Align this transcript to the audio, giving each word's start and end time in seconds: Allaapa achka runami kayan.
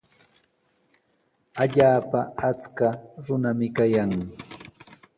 Allaapa 1.63 2.19
achka 2.49 2.87
runami 3.25 3.67
kayan. 3.75 4.11